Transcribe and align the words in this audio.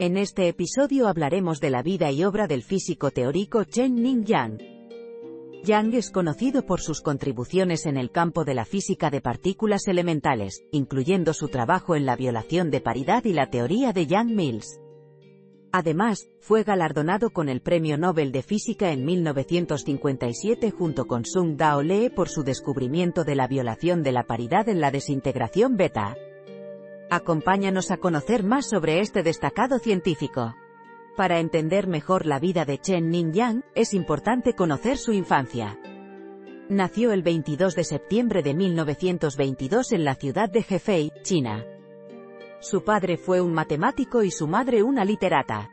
En 0.00 0.16
este 0.16 0.48
episodio 0.48 1.06
hablaremos 1.06 1.60
de 1.60 1.70
la 1.70 1.80
vida 1.80 2.10
y 2.10 2.24
obra 2.24 2.48
del 2.48 2.64
físico 2.64 3.12
teórico 3.12 3.62
Chen 3.62 3.94
Ning 3.94 4.24
Yang. 4.24 4.58
Yang 5.62 5.94
es 5.94 6.10
conocido 6.10 6.66
por 6.66 6.80
sus 6.80 7.00
contribuciones 7.00 7.86
en 7.86 7.96
el 7.96 8.10
campo 8.10 8.44
de 8.44 8.54
la 8.54 8.64
física 8.64 9.08
de 9.10 9.20
partículas 9.20 9.86
elementales, 9.86 10.64
incluyendo 10.72 11.32
su 11.32 11.46
trabajo 11.46 11.94
en 11.94 12.06
la 12.06 12.16
violación 12.16 12.72
de 12.72 12.80
paridad 12.80 13.24
y 13.24 13.34
la 13.34 13.50
teoría 13.50 13.92
de 13.92 14.08
Yang-Mills. 14.08 14.80
Además, 15.70 16.28
fue 16.40 16.64
galardonado 16.64 17.30
con 17.30 17.48
el 17.48 17.60
Premio 17.60 17.96
Nobel 17.96 18.32
de 18.32 18.42
Física 18.42 18.90
en 18.90 19.04
1957 19.04 20.72
junto 20.72 21.06
con 21.06 21.24
Sung 21.24 21.56
Dao 21.56 21.82
Lee 21.82 22.10
por 22.10 22.28
su 22.28 22.42
descubrimiento 22.42 23.22
de 23.22 23.36
la 23.36 23.46
violación 23.46 24.02
de 24.02 24.10
la 24.10 24.24
paridad 24.24 24.68
en 24.68 24.80
la 24.80 24.90
desintegración 24.90 25.76
beta. 25.76 26.16
Acompáñanos 27.14 27.92
a 27.92 27.98
conocer 27.98 28.42
más 28.42 28.68
sobre 28.68 28.98
este 28.98 29.22
destacado 29.22 29.78
científico. 29.78 30.56
Para 31.16 31.38
entender 31.38 31.86
mejor 31.86 32.26
la 32.26 32.40
vida 32.40 32.64
de 32.64 32.78
Chen 32.78 33.08
Ning-yang, 33.08 33.62
es 33.76 33.94
importante 33.94 34.54
conocer 34.54 34.98
su 34.98 35.12
infancia. 35.12 35.78
Nació 36.68 37.12
el 37.12 37.22
22 37.22 37.76
de 37.76 37.84
septiembre 37.84 38.42
de 38.42 38.54
1922 38.54 39.92
en 39.92 40.04
la 40.04 40.16
ciudad 40.16 40.50
de 40.50 40.66
Hefei, 40.68 41.12
China. 41.22 41.64
Su 42.58 42.82
padre 42.82 43.16
fue 43.16 43.40
un 43.40 43.52
matemático 43.52 44.24
y 44.24 44.32
su 44.32 44.48
madre 44.48 44.82
una 44.82 45.04
literata. 45.04 45.70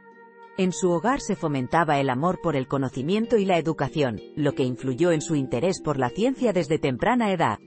En 0.60 0.72
su 0.72 0.92
hogar 0.92 1.22
se 1.22 1.36
fomentaba 1.36 2.00
el 2.00 2.12
amor 2.12 2.40
por 2.40 2.56
el 2.56 2.68
conocimiento 2.68 3.38
y 3.38 3.46
la 3.46 3.58
educación, 3.58 4.22
lo 4.36 4.54
que 4.54 4.64
influyó 4.64 5.12
en 5.12 5.22
su 5.22 5.34
interés 5.34 5.82
por 5.82 5.98
la 5.98 6.10
ciencia 6.10 6.54
desde 6.54 6.78
temprana 6.78 7.32
edad. 7.32 7.58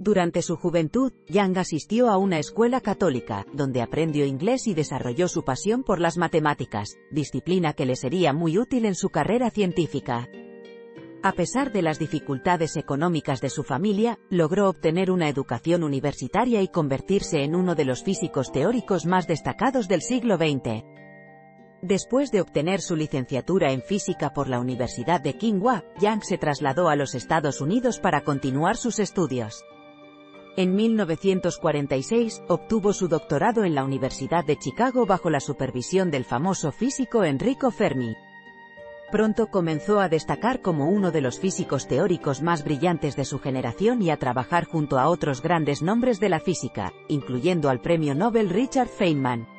Durante 0.00 0.42
su 0.42 0.56
juventud, 0.56 1.12
Yang 1.26 1.58
asistió 1.58 2.08
a 2.08 2.18
una 2.18 2.38
escuela 2.38 2.80
católica, 2.80 3.44
donde 3.52 3.82
aprendió 3.82 4.24
inglés 4.26 4.68
y 4.68 4.74
desarrolló 4.74 5.26
su 5.26 5.44
pasión 5.44 5.82
por 5.82 6.00
las 6.00 6.16
matemáticas, 6.16 6.96
disciplina 7.10 7.72
que 7.72 7.84
le 7.84 7.96
sería 7.96 8.32
muy 8.32 8.58
útil 8.58 8.84
en 8.84 8.94
su 8.94 9.08
carrera 9.08 9.50
científica. 9.50 10.28
A 11.24 11.32
pesar 11.32 11.72
de 11.72 11.82
las 11.82 11.98
dificultades 11.98 12.76
económicas 12.76 13.40
de 13.40 13.50
su 13.50 13.64
familia, 13.64 14.20
logró 14.30 14.68
obtener 14.68 15.10
una 15.10 15.28
educación 15.28 15.82
universitaria 15.82 16.62
y 16.62 16.68
convertirse 16.68 17.42
en 17.42 17.56
uno 17.56 17.74
de 17.74 17.84
los 17.84 18.04
físicos 18.04 18.52
teóricos 18.52 19.04
más 19.04 19.26
destacados 19.26 19.88
del 19.88 20.02
siglo 20.02 20.36
XX. 20.36 20.84
Después 21.82 22.30
de 22.30 22.40
obtener 22.40 22.80
su 22.80 22.94
licenciatura 22.94 23.72
en 23.72 23.82
física 23.82 24.32
por 24.32 24.48
la 24.48 24.60
Universidad 24.60 25.20
de 25.20 25.32
Tsinghua, 25.32 25.82
Yang 26.00 26.22
se 26.22 26.38
trasladó 26.38 26.88
a 26.88 26.94
los 26.94 27.16
Estados 27.16 27.60
Unidos 27.60 27.98
para 27.98 28.20
continuar 28.20 28.76
sus 28.76 29.00
estudios. 29.00 29.64
En 30.58 30.74
1946, 30.74 32.42
obtuvo 32.48 32.92
su 32.92 33.06
doctorado 33.06 33.62
en 33.62 33.76
la 33.76 33.84
Universidad 33.84 34.44
de 34.44 34.56
Chicago 34.56 35.06
bajo 35.06 35.30
la 35.30 35.38
supervisión 35.38 36.10
del 36.10 36.24
famoso 36.24 36.72
físico 36.72 37.22
Enrico 37.22 37.70
Fermi. 37.70 38.16
Pronto 39.12 39.52
comenzó 39.52 40.00
a 40.00 40.08
destacar 40.08 40.60
como 40.60 40.88
uno 40.88 41.12
de 41.12 41.20
los 41.20 41.38
físicos 41.38 41.86
teóricos 41.86 42.42
más 42.42 42.64
brillantes 42.64 43.14
de 43.14 43.24
su 43.24 43.38
generación 43.38 44.02
y 44.02 44.10
a 44.10 44.16
trabajar 44.16 44.64
junto 44.64 44.98
a 44.98 45.08
otros 45.08 45.42
grandes 45.42 45.80
nombres 45.80 46.18
de 46.18 46.28
la 46.28 46.40
física, 46.40 46.92
incluyendo 47.06 47.70
al 47.70 47.80
premio 47.80 48.16
Nobel 48.16 48.50
Richard 48.50 48.88
Feynman. 48.88 49.57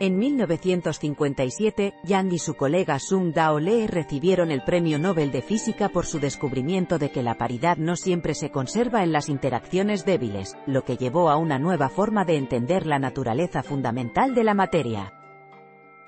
En 0.00 0.18
1957, 0.18 1.94
Yang 2.02 2.32
y 2.32 2.38
su 2.40 2.54
colega 2.54 2.98
Sung 2.98 3.32
Dao 3.32 3.60
Lee 3.60 3.86
recibieron 3.86 4.50
el 4.50 4.64
Premio 4.64 4.98
Nobel 4.98 5.30
de 5.30 5.40
Física 5.40 5.88
por 5.88 6.04
su 6.04 6.18
descubrimiento 6.18 6.98
de 6.98 7.12
que 7.12 7.22
la 7.22 7.36
paridad 7.36 7.76
no 7.76 7.94
siempre 7.94 8.34
se 8.34 8.50
conserva 8.50 9.04
en 9.04 9.12
las 9.12 9.28
interacciones 9.28 10.04
débiles, 10.04 10.56
lo 10.66 10.82
que 10.82 10.96
llevó 10.96 11.30
a 11.30 11.36
una 11.36 11.60
nueva 11.60 11.88
forma 11.88 12.24
de 12.24 12.36
entender 12.36 12.86
la 12.86 12.98
naturaleza 12.98 13.62
fundamental 13.62 14.34
de 14.34 14.42
la 14.42 14.54
materia. 14.54 15.12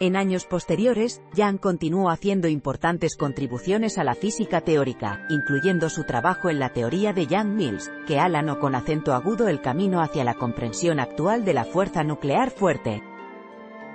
En 0.00 0.16
años 0.16 0.46
posteriores, 0.46 1.22
Yang 1.34 1.58
continuó 1.58 2.10
haciendo 2.10 2.48
importantes 2.48 3.16
contribuciones 3.16 3.98
a 3.98 4.04
la 4.04 4.16
física 4.16 4.62
teórica, 4.62 5.26
incluyendo 5.30 5.88
su 5.90 6.02
trabajo 6.02 6.50
en 6.50 6.58
la 6.58 6.72
teoría 6.72 7.12
de 7.12 7.26
Yang-Mills, 7.28 7.90
que 8.06 8.18
alanó 8.18 8.58
con 8.58 8.74
acento 8.74 9.14
agudo 9.14 9.46
el 9.46 9.60
camino 9.60 10.02
hacia 10.02 10.24
la 10.24 10.34
comprensión 10.34 10.98
actual 10.98 11.44
de 11.44 11.54
la 11.54 11.64
fuerza 11.64 12.02
nuclear 12.02 12.50
fuerte. 12.50 13.02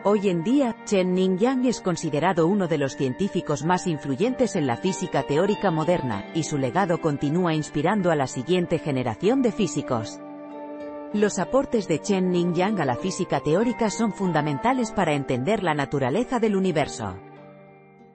Hoy 0.04 0.30
en 0.30 0.44
día, 0.44 0.76
Chen 0.86 1.14
Ning-yang 1.14 1.68
es 1.68 1.80
considerado 1.80 2.48
uno 2.48 2.68
de 2.68 2.80
los 2.80 2.96
científicos 2.98 3.64
más 3.64 3.86
influyentes 3.86 4.56
en 4.56 4.66
la 4.66 4.76
física 4.76 5.22
teórica 5.28 5.70
moderna, 5.70 6.26
y 6.34 6.42
su 6.42 6.58
legado 6.58 7.00
continúa 7.00 7.54
inspirando 7.54 8.10
a 8.10 8.16
la 8.16 8.26
siguiente 8.26 8.80
generación 8.80 9.44
de 9.44 9.52
físicos. 9.52 10.20
Los 11.14 11.38
aportes 11.38 11.88
de 11.88 12.00
Chen 12.00 12.32
Ning-yang 12.32 12.82
a 12.82 12.86
la 12.86 12.96
física 12.96 13.42
teórica 13.42 13.92
son 13.92 14.12
fundamentales 14.12 14.92
para 14.92 15.14
entender 15.14 15.62
la 15.62 15.76
naturaleza 15.76 16.40
del 16.40 16.56
universo. 16.56 17.18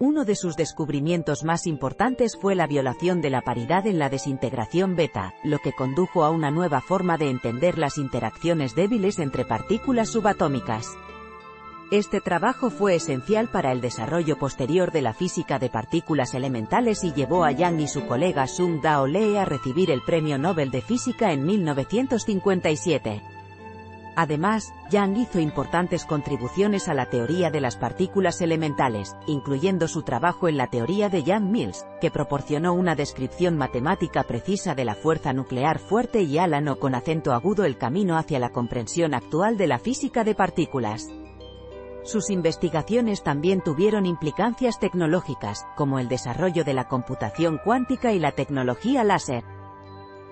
Uno 0.01 0.25
de 0.25 0.35
sus 0.35 0.57
descubrimientos 0.57 1.45
más 1.45 1.69
importantes 1.69 2.37
fue 2.37 2.57
la 2.57 2.67
violación 2.67 3.21
de 3.21 3.31
la 3.31 3.43
paridad 3.43 3.87
en 3.87 4.01
la 4.01 4.09
desintegración 4.09 4.97
beta, 4.97 5.35
lo 5.45 5.61
que 5.61 5.73
condujo 5.73 6.25
a 6.25 6.31
una 6.31 6.51
nueva 6.51 6.81
forma 6.81 7.17
de 7.17 7.31
entender 7.31 7.79
las 7.79 7.97
interacciones 7.97 8.75
débiles 8.75 9.21
entre 9.21 9.45
partículas 9.45 10.09
subatómicas. 10.09 10.97
Este 11.93 12.21
trabajo 12.21 12.71
fue 12.71 12.97
esencial 12.97 13.47
para 13.47 13.71
el 13.71 13.81
desarrollo 13.81 14.37
posterior 14.37 14.91
de 14.91 15.03
la 15.03 15.15
física 15.15 15.61
de 15.61 15.71
partículas 15.71 16.35
elementales 16.35 17.05
y 17.05 17.13
llevó 17.13 17.45
a 17.45 17.53
Yang 17.53 17.81
y 17.81 17.87
su 17.87 18.07
colega 18.07 18.49
Sung 18.49 18.81
Dao 18.83 19.07
Lee 19.07 19.37
a 19.37 19.45
recibir 19.45 19.93
el 19.93 20.03
Premio 20.03 20.37
Nobel 20.37 20.73
de 20.73 20.81
Física 20.81 21.33
en 21.33 21.45
1957. 21.47 23.23
Además, 24.17 24.73
Yang 24.91 25.17
hizo 25.17 25.39
importantes 25.39 26.05
contribuciones 26.05 26.89
a 26.89 26.95
la 26.95 27.07
teoría 27.07 27.51
de 27.51 27.61
las 27.61 27.77
partículas 27.77 28.41
elementales, 28.41 29.15
incluyendo 29.29 29.87
su 29.87 30.03
trabajo 30.03 30.49
en 30.49 30.57
la 30.57 30.67
teoría 30.67 31.09
de 31.09 31.23
Yang-Mills, 31.23 31.87
que 32.01 32.11
proporcionó 32.11 32.73
una 32.73 32.97
descripción 32.97 33.57
matemática 33.57 34.25
precisa 34.25 34.75
de 34.75 34.87
la 34.87 34.97
fuerza 34.97 35.33
nuclear 35.33 35.79
fuerte 35.79 36.23
y 36.23 36.39
alanó 36.39 36.81
con 36.81 36.97
acento 36.97 37.33
agudo 37.33 37.65
el 37.65 37.79
camino 37.79 38.17
hacia 38.17 38.41
la 38.41 38.51
comprensión 38.51 39.15
actual 39.15 39.57
de 39.57 39.69
la 39.69 39.79
física 39.79 40.25
de 40.25 40.35
partículas. 40.35 41.09
Sus 42.07 42.31
investigaciones 42.31 43.25
también 43.25 43.61
tuvieron 43.63 44.07
implicancias 44.07 44.79
tecnológicas, 44.79 45.67
como 45.75 45.99
el 45.99 46.07
desarrollo 46.07 46.63
de 46.63 46.73
la 46.73 46.87
computación 46.87 47.59
cuántica 47.59 48.13
y 48.13 48.21
la 48.21 48.31
tecnología 48.31 49.03
láser. 49.03 49.43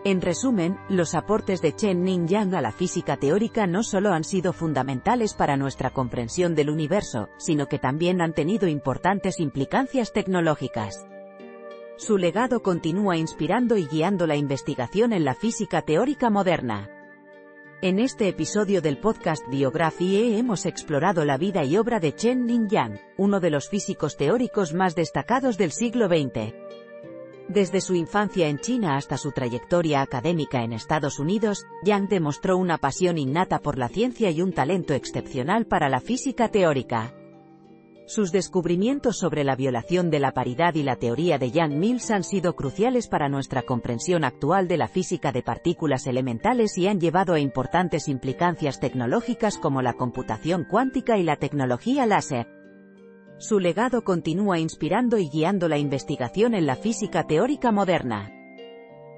En 0.05 0.21
resumen, 0.21 0.79
los 0.89 1.17
aportes 1.17 1.61
de 1.63 1.75
Chen 1.75 2.05
Ning-yang 2.05 2.55
a 2.55 2.61
la 2.61 2.71
física 2.71 3.17
teórica 3.17 3.67
no 3.67 3.83
solo 3.83 4.13
han 4.13 4.23
sido 4.23 4.53
fundamentales 4.53 5.35
para 5.35 5.57
nuestra 5.57 5.91
comprensión 5.91 6.55
del 6.55 6.71
universo, 6.71 7.29
sino 7.39 7.67
que 7.67 7.81
también 7.81 8.21
han 8.21 8.35
tenido 8.35 8.69
importantes 8.69 9.41
implicancias 9.41 10.13
tecnológicas. 10.13 11.05
Su 11.97 12.19
legado 12.19 12.63
continúa 12.63 13.17
inspirando 13.17 13.77
y 13.77 13.87
guiando 13.87 14.29
la 14.29 14.37
investigación 14.37 15.13
en 15.13 15.25
la 15.25 15.35
física 15.35 15.83
teórica 15.83 16.31
moderna. 16.31 16.94
En 17.85 17.99
este 17.99 18.29
episodio 18.29 18.81
del 18.81 18.97
podcast 18.97 19.47
Biografie 19.47 20.39
hemos 20.39 20.65
explorado 20.65 21.27
la 21.27 21.37
vida 21.37 21.65
y 21.65 21.77
obra 21.77 22.01
de 22.01 22.15
Chen 22.15 22.47
Ning-yang, 22.47 22.99
uno 23.19 23.41
de 23.41 23.51
los 23.51 23.69
físicos 23.69 24.17
teóricos 24.17 24.73
más 24.73 24.95
destacados 24.95 25.59
del 25.59 25.71
siglo 25.71 26.09
XX. 26.09 26.55
Desde 27.47 27.83
su 27.83 27.95
infancia 27.95 28.49
en 28.49 28.59
China 28.59 28.97
hasta 28.97 29.19
su 29.19 29.33
trayectoria 29.33 30.01
académica 30.01 30.65
en 30.65 30.73
Estados 30.73 31.19
Unidos, 31.19 31.67
Yang 31.83 32.09
demostró 32.09 32.57
una 32.57 32.79
pasión 32.79 33.19
innata 33.19 33.59
por 33.59 33.77
la 33.77 33.91
ciencia 33.91 34.31
y 34.31 34.41
un 34.41 34.55
talento 34.55 34.95
excepcional 34.95 35.67
para 35.67 35.91
la 35.91 36.01
física 36.01 36.49
teórica. 36.49 37.13
Sus 38.07 38.33
descubrimientos 38.33 39.17
sobre 39.17 39.45
la 39.45 39.57
violación 39.57 40.11
de 40.11 40.21
la 40.21 40.33
paridad 40.33 40.75
y 40.75 40.83
la 40.83 40.97
teoría 40.97 41.39
de 41.39 41.51
Young 41.51 41.73
Mills 41.73 42.11
han 42.11 42.23
sido 42.23 42.55
cruciales 42.55 43.09
para 43.09 43.31
nuestra 43.31 43.63
comprensión 43.63 44.25
actual 44.25 44.69
de 44.69 44.77
la 44.77 44.89
física 44.89 45.33
de 45.33 45.43
partículas 45.43 46.07
elementales 46.07 46.77
y 46.77 46.87
han 46.87 47.01
llevado 47.01 47.33
a 47.33 47.41
importantes 47.41 48.09
implicancias 48.09 48.79
tecnológicas 48.79 49.57
como 49.57 49.81
la 49.81 49.95
computación 49.95 50.67
cuántica 50.71 51.17
y 51.17 51.23
la 51.23 51.37
tecnología 51.37 52.05
láser. 52.05 52.47
Su 53.39 53.59
legado 53.59 54.05
continúa 54.05 54.59
inspirando 54.59 55.17
y 55.17 55.31
guiando 55.31 55.67
la 55.67 55.79
investigación 55.79 56.55
en 56.55 56.67
la 56.67 56.77
física 56.77 57.27
teórica 57.27 57.73
moderna. 57.73 58.31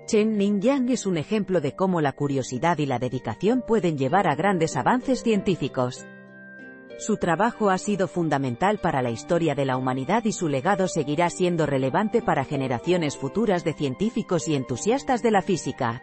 Chen 0.06 0.38
Ning 0.38 0.60
Yang 0.60 0.90
es 0.90 1.06
un 1.06 1.16
ejemplo 1.16 1.60
de 1.60 1.74
cómo 1.74 2.00
la 2.00 2.12
curiosidad 2.12 2.78
y 2.78 2.86
la 2.86 3.00
dedicación 3.00 3.64
pueden 3.66 3.98
llevar 3.98 4.28
a 4.28 4.36
grandes 4.36 4.76
avances 4.76 5.24
científicos. 5.24 6.06
Su 6.98 7.18
trabajo 7.18 7.68
ha 7.68 7.76
sido 7.76 8.08
fundamental 8.08 8.78
para 8.78 9.02
la 9.02 9.10
historia 9.10 9.54
de 9.54 9.66
la 9.66 9.76
humanidad 9.76 10.24
y 10.24 10.32
su 10.32 10.48
legado 10.48 10.88
seguirá 10.88 11.28
siendo 11.28 11.66
relevante 11.66 12.22
para 12.22 12.44
generaciones 12.44 13.18
futuras 13.18 13.64
de 13.64 13.74
científicos 13.74 14.48
y 14.48 14.54
entusiastas 14.54 15.22
de 15.22 15.30
la 15.30 15.42
física. 15.42 16.02